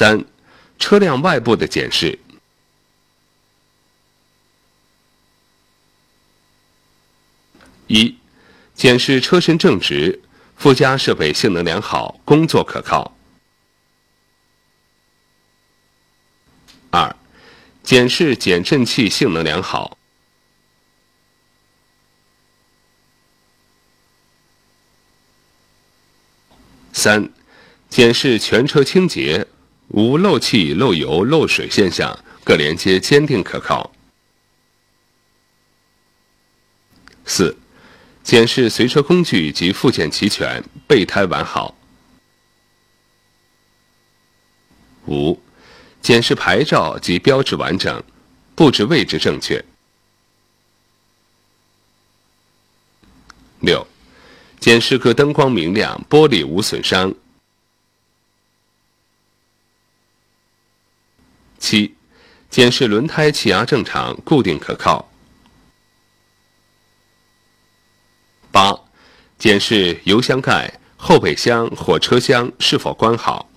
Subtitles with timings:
[0.00, 0.24] 三、
[0.78, 2.18] 车辆外部的检视。
[7.86, 8.16] 一、
[8.74, 10.22] 检视车身正直，
[10.56, 13.14] 附加设备性能良好，工作可靠。
[16.90, 17.14] 二、
[17.82, 19.98] 检视减震器性能良好。
[26.90, 27.30] 三、
[27.90, 29.46] 检视全车清洁，
[29.90, 33.92] 无漏气、漏油、漏水现象，各连接坚定可靠。
[37.24, 37.56] 四、
[38.22, 41.74] 检视随车工具及附件齐全，备胎完好。
[45.06, 45.40] 五、
[46.00, 48.02] 检视牌照及标志完整，
[48.54, 49.64] 布置位置正确。
[53.58, 53.84] 六、
[54.60, 57.12] 检视各灯光明亮，玻璃无损伤。
[62.50, 65.08] 检视轮胎气压正常，固定可靠。
[68.50, 68.74] 八、
[69.38, 73.48] 检视油箱盖、后备箱或车厢是否关好。